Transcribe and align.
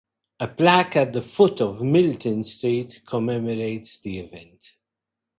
A 0.39 0.47
plaque 0.47 0.95
at 0.95 1.13
the 1.13 1.21
foot 1.21 1.61
of 1.61 1.83
Milton 1.83 2.41
Street 2.41 3.03
commemorates 3.05 3.99
the 3.99 4.17
event. 4.17 4.79